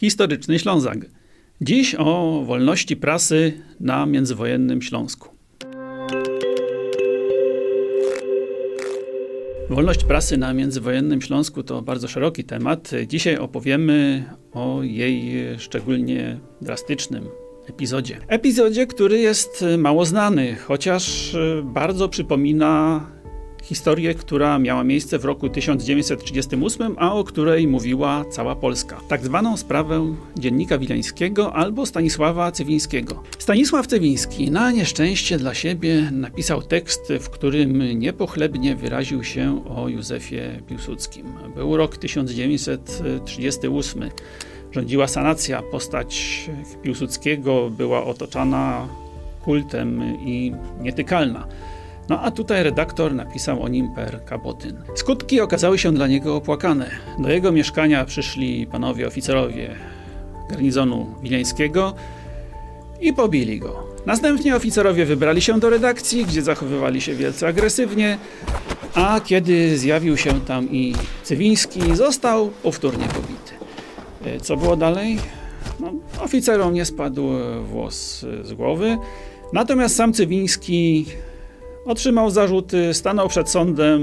Historyczny 0.00 0.58
Ślązak. 0.58 0.98
Dziś 1.60 1.94
o 1.98 2.42
wolności 2.46 2.96
prasy 2.96 3.52
na 3.80 4.06
międzywojennym 4.06 4.82
Śląsku. 4.82 5.28
Wolność 9.70 10.04
prasy 10.04 10.36
na 10.36 10.54
międzywojennym 10.54 11.22
Śląsku 11.22 11.62
to 11.62 11.82
bardzo 11.82 12.08
szeroki 12.08 12.44
temat. 12.44 12.90
Dzisiaj 13.06 13.36
opowiemy 13.36 14.24
o 14.52 14.82
jej 14.82 15.34
szczególnie 15.58 16.38
drastycznym 16.62 17.28
epizodzie. 17.68 18.18
Epizodzie, 18.28 18.86
który 18.86 19.18
jest 19.18 19.64
mało 19.78 20.04
znany, 20.04 20.56
chociaż 20.56 21.36
bardzo 21.64 22.08
przypomina 22.08 23.06
historię, 23.62 24.14
która 24.14 24.58
miała 24.58 24.84
miejsce 24.84 25.18
w 25.18 25.24
roku 25.24 25.48
1938, 25.48 26.94
a 26.98 27.14
o 27.14 27.24
której 27.24 27.68
mówiła 27.68 28.24
cała 28.30 28.56
Polska. 28.56 29.00
Tak 29.08 29.24
zwaną 29.24 29.56
sprawę 29.56 30.14
dziennika 30.38 30.78
wileńskiego 30.78 31.54
albo 31.54 31.86
Stanisława 31.86 32.52
Cywińskiego. 32.52 33.22
Stanisław 33.38 33.86
Cywiński 33.86 34.50
na 34.50 34.70
nieszczęście 34.70 35.38
dla 35.38 35.54
siebie 35.54 36.10
napisał 36.12 36.62
tekst, 36.62 37.12
w 37.20 37.30
którym 37.30 37.98
niepochlebnie 37.98 38.76
wyraził 38.76 39.24
się 39.24 39.64
o 39.76 39.88
Józefie 39.88 40.40
Piłsudskim. 40.68 41.26
Był 41.54 41.76
rok 41.76 41.96
1938. 41.96 44.10
Rządziła 44.72 45.08
sanacja, 45.08 45.62
postać 45.62 46.42
Piłsudskiego 46.82 47.70
była 47.70 48.04
otoczana 48.04 48.88
kultem 49.44 50.02
i 50.26 50.52
nietykalna. 50.80 51.46
No 52.08 52.20
a 52.20 52.30
tutaj 52.30 52.62
redaktor 52.62 53.14
napisał 53.14 53.62
o 53.62 53.68
nim 53.68 53.94
per 53.94 54.24
kabotyn. 54.24 54.82
Skutki 54.94 55.40
okazały 55.40 55.78
się 55.78 55.92
dla 55.92 56.06
niego 56.06 56.36
opłakane. 56.36 56.90
Do 57.18 57.30
jego 57.30 57.52
mieszkania 57.52 58.04
przyszli 58.04 58.66
panowie 58.66 59.06
oficerowie 59.06 59.76
garnizonu 60.50 61.06
wileńskiego 61.22 61.94
i 63.00 63.12
pobili 63.12 63.58
go. 63.58 63.88
Następnie 64.06 64.56
oficerowie 64.56 65.04
wybrali 65.04 65.40
się 65.40 65.60
do 65.60 65.70
redakcji, 65.70 66.24
gdzie 66.24 66.42
zachowywali 66.42 67.00
się 67.00 67.14
wielce 67.14 67.48
agresywnie, 67.48 68.18
a 68.94 69.20
kiedy 69.24 69.78
zjawił 69.78 70.16
się 70.16 70.40
tam 70.40 70.70
i 70.70 70.94
Cywiński, 71.22 71.96
został 71.96 72.50
powtórnie 72.62 73.06
pobity. 73.06 73.52
E, 74.24 74.40
co 74.40 74.56
było 74.56 74.76
dalej? 74.76 75.18
No, 75.80 75.92
oficerom 76.20 76.74
nie 76.74 76.84
spadł 76.84 77.28
włos 77.62 78.26
z 78.42 78.52
głowy, 78.52 78.98
natomiast 79.52 79.96
sam 79.96 80.12
Cywiński 80.12 81.06
Otrzymał 81.88 82.30
zarzuty, 82.30 82.94
stanął 82.94 83.28
przed 83.28 83.50
sądem 83.50 84.02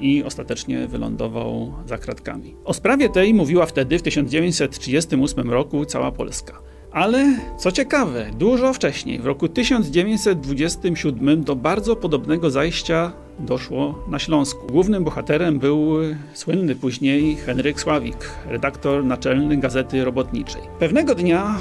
i 0.00 0.24
ostatecznie 0.24 0.86
wylądował 0.86 1.72
za 1.86 1.98
kratkami. 1.98 2.54
O 2.64 2.74
sprawie 2.74 3.08
tej 3.08 3.34
mówiła 3.34 3.66
wtedy, 3.66 3.98
w 3.98 4.02
1938 4.02 5.50
roku, 5.50 5.84
cała 5.84 6.12
Polska. 6.12 6.60
Ale 6.92 7.38
co 7.58 7.72
ciekawe, 7.72 8.30
dużo 8.38 8.72
wcześniej, 8.72 9.18
w 9.18 9.26
roku 9.26 9.48
1927, 9.48 11.44
do 11.44 11.56
bardzo 11.56 11.96
podobnego 11.96 12.50
zajścia 12.50 13.12
doszło 13.38 14.04
na 14.08 14.18
Śląsku. 14.18 14.66
Głównym 14.66 15.04
bohaterem 15.04 15.58
był 15.58 15.92
słynny 16.34 16.74
później 16.74 17.36
Henryk 17.36 17.80
Sławik, 17.80 18.30
redaktor 18.46 19.04
naczelny 19.04 19.56
Gazety 19.56 20.04
Robotniczej. 20.04 20.62
Pewnego 20.78 21.14
dnia 21.14 21.56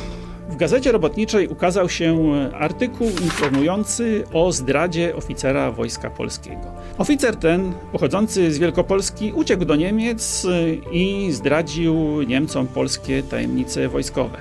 w 0.50 0.56
Gazecie 0.56 0.92
Robotniczej 0.92 1.48
ukazał 1.48 1.90
się 1.90 2.34
artykuł 2.54 3.08
informujący 3.08 4.24
o 4.34 4.52
zdradzie 4.52 5.16
oficera 5.16 5.72
Wojska 5.72 6.10
Polskiego. 6.10 6.72
Oficer 6.98 7.36
ten, 7.36 7.74
pochodzący 7.92 8.52
z 8.52 8.58
Wielkopolski, 8.58 9.34
uciekł 9.34 9.66
do 9.66 9.76
Niemiec 9.76 10.48
i 10.92 11.32
zdradził 11.32 12.22
Niemcom 12.22 12.68
polskie 12.68 13.24
tajemnice 13.24 13.88
wojskowe. 13.90 14.38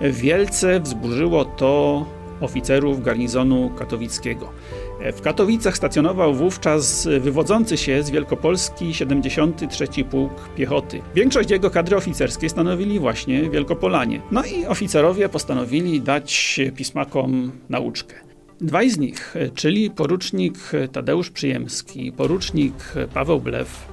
Wielce 0.00 0.80
wzburzyło 0.80 1.44
to 1.44 2.04
oficerów 2.40 3.02
garnizonu 3.02 3.70
katowickiego. 3.78 4.52
W 5.00 5.20
Katowicach 5.20 5.76
stacjonował 5.76 6.34
wówczas 6.34 7.08
wywodzący 7.20 7.76
się 7.76 8.02
z 8.02 8.10
Wielkopolski 8.10 8.94
73 8.94 9.86
Pułk 10.10 10.48
Piechoty. 10.56 11.02
Większość 11.14 11.50
jego 11.50 11.70
kadry 11.70 11.96
oficerskiej 11.96 12.50
stanowili 12.50 12.98
właśnie 12.98 13.50
Wielkopolanie. 13.50 14.20
No 14.30 14.44
i 14.44 14.66
oficerowie 14.66 15.28
postanowili 15.28 16.00
dać 16.00 16.60
pismakom 16.76 17.52
nauczkę. 17.68 18.14
Dwaj 18.60 18.90
z 18.90 18.98
nich, 18.98 19.34
czyli 19.54 19.90
porucznik 19.90 20.54
Tadeusz 20.92 21.30
Przyjemski, 21.30 22.12
porucznik 22.12 22.74
Paweł 23.14 23.40
Blew, 23.40 23.86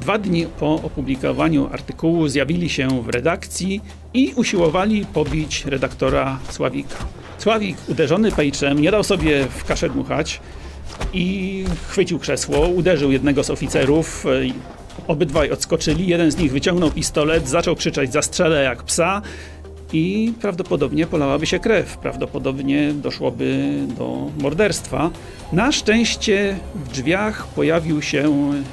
dwa 0.00 0.18
dni 0.18 0.46
po 0.46 0.74
opublikowaniu 0.74 1.68
artykułu 1.72 2.28
zjawili 2.28 2.68
się 2.68 3.02
w 3.02 3.08
redakcji 3.08 3.80
i 4.14 4.32
usiłowali 4.36 5.06
pobić 5.06 5.64
redaktora 5.64 6.38
Sławika. 6.50 6.96
Sławik, 7.38 7.76
uderzony 7.88 8.32
pejczem, 8.32 8.80
nie 8.80 8.90
dał 8.90 9.04
sobie 9.04 9.44
w 9.44 9.64
kaszę 9.64 9.88
dmuchać 9.88 10.40
i 11.12 11.64
chwycił 11.88 12.18
krzesło, 12.18 12.68
uderzył 12.68 13.12
jednego 13.12 13.44
z 13.44 13.50
oficerów. 13.50 14.24
Obydwaj 15.06 15.50
odskoczyli, 15.50 16.06
jeden 16.06 16.30
z 16.30 16.36
nich 16.36 16.52
wyciągnął 16.52 16.90
pistolet, 16.90 17.48
zaczął 17.48 17.76
krzyczeć 17.76 18.12
zastrzelę 18.12 18.62
jak 18.62 18.82
psa 18.82 19.22
i 19.92 20.32
prawdopodobnie 20.40 21.06
polałaby 21.06 21.46
się 21.46 21.58
krew, 21.58 21.98
prawdopodobnie 21.98 22.92
doszłoby 22.92 23.72
do 23.98 24.30
morderstwa. 24.40 25.10
Na 25.52 25.72
szczęście 25.72 26.56
w 26.74 26.88
drzwiach 26.88 27.46
pojawił 27.46 28.02
się 28.02 28.30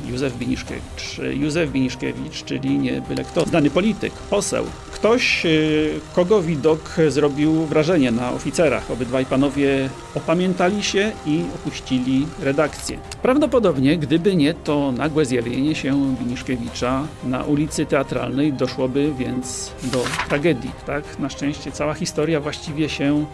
Józef 0.09 0.37
Biniszkiewicz. 0.37 1.19
Józef 1.33 1.71
Biniszkiewicz, 1.71 2.43
czyli 2.43 2.79
nie 2.79 3.01
byle 3.01 3.23
kto, 3.23 3.45
znany 3.45 3.69
polityk, 3.69 4.13
poseł. 4.13 4.65
Ktoś, 4.93 5.45
y, 5.45 5.99
kogo 6.15 6.41
widok 6.41 6.95
zrobił 7.07 7.65
wrażenie 7.65 8.11
na 8.11 8.31
oficerach. 8.31 8.91
Obydwaj 8.91 9.25
panowie 9.25 9.89
opamiętali 10.15 10.83
się 10.83 11.11
i 11.25 11.43
opuścili 11.55 12.27
redakcję. 12.41 12.99
Prawdopodobnie, 13.21 13.97
gdyby 13.97 14.35
nie 14.35 14.53
to 14.53 14.91
nagłe 14.91 15.25
zjawienie 15.25 15.75
się 15.75 16.15
Biniszkiewicza 16.19 17.07
na 17.23 17.43
ulicy 17.43 17.85
Teatralnej, 17.85 18.53
doszłoby 18.53 19.13
więc 19.17 19.71
do 19.83 20.03
tragedii. 20.29 20.71
Tak? 20.85 21.02
Na 21.19 21.29
szczęście 21.29 21.71
cała 21.71 21.93
historia 21.93 22.39
właściwie 22.39 22.89
się 22.89 23.25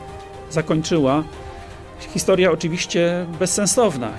zakończyła. 0.50 1.24
Historia 2.14 2.52
oczywiście 2.52 3.26
bezsensowna. 3.40 4.12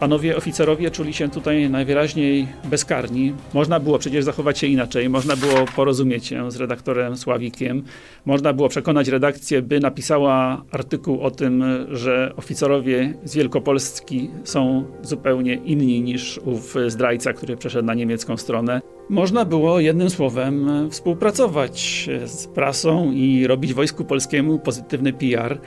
Panowie 0.00 0.36
oficerowie 0.36 0.90
czuli 0.90 1.14
się 1.14 1.28
tutaj 1.28 1.70
najwyraźniej 1.70 2.48
bezkarni. 2.64 3.34
Można 3.54 3.80
było 3.80 3.98
przecież 3.98 4.24
zachować 4.24 4.58
się 4.58 4.66
inaczej, 4.66 5.08
można 5.08 5.36
było 5.36 5.64
porozumieć 5.76 6.26
się 6.26 6.50
z 6.50 6.56
redaktorem 6.56 7.16
Sławikiem, 7.16 7.82
można 8.26 8.52
było 8.52 8.68
przekonać 8.68 9.08
redakcję, 9.08 9.62
by 9.62 9.80
napisała 9.80 10.64
artykuł 10.70 11.20
o 11.20 11.30
tym, 11.30 11.64
że 11.90 12.32
oficerowie 12.36 13.14
z 13.24 13.34
Wielkopolski 13.34 14.30
są 14.44 14.84
zupełnie 15.02 15.54
inni 15.54 16.00
niż 16.00 16.40
ów 16.44 16.74
zdrajca, 16.86 17.32
który 17.32 17.56
przeszedł 17.56 17.86
na 17.86 17.94
niemiecką 17.94 18.36
stronę. 18.36 18.80
Można 19.10 19.44
było 19.44 19.80
jednym 19.80 20.10
słowem 20.10 20.68
współpracować 20.90 22.08
z 22.26 22.46
prasą 22.46 23.12
i 23.12 23.46
robić 23.46 23.74
wojsku 23.74 24.04
polskiemu 24.04 24.58
pozytywny 24.58 25.12
PR 25.12 25.60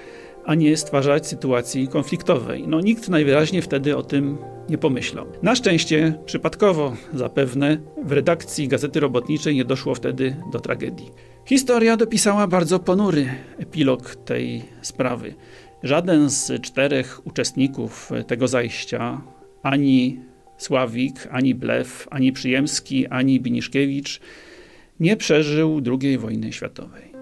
a 0.45 0.55
nie 0.55 0.77
stwarzać 0.77 1.27
sytuacji 1.27 1.87
konfliktowej. 1.87 2.67
No 2.67 2.81
nikt 2.81 3.09
najwyraźniej 3.09 3.61
wtedy 3.61 3.97
o 3.97 4.03
tym 4.03 4.37
nie 4.69 4.77
pomyślał. 4.77 5.25
Na 5.41 5.55
szczęście, 5.55 6.13
przypadkowo 6.25 6.93
zapewne, 7.13 7.77
w 8.03 8.11
redakcji 8.11 8.67
Gazety 8.67 8.99
Robotniczej 8.99 9.55
nie 9.55 9.65
doszło 9.65 9.95
wtedy 9.95 10.35
do 10.51 10.59
tragedii. 10.59 11.11
Historia 11.45 11.97
dopisała 11.97 12.47
bardzo 12.47 12.79
ponury 12.79 13.29
epilog 13.57 14.15
tej 14.15 14.63
sprawy. 14.81 15.33
Żaden 15.83 16.29
z 16.29 16.61
czterech 16.61 17.27
uczestników 17.27 18.11
tego 18.27 18.47
zajścia, 18.47 19.21
ani 19.63 20.19
Sławik, 20.57 21.27
ani 21.31 21.55
Blew, 21.55 22.07
ani 22.11 22.31
Przyjemski, 22.31 23.07
ani 23.07 23.39
Biniszkiewicz, 23.39 24.19
nie 24.99 25.17
przeżył 25.17 25.81
II 26.01 26.17
wojny 26.17 26.53
światowej. 26.53 27.12